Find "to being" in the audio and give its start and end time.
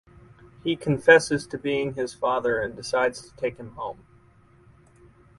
1.45-1.93